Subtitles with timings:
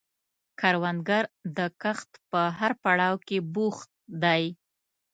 [0.59, 1.23] کروندګر
[1.57, 3.89] د کښت په هر پړاو کې بوخت
[4.23, 4.43] دی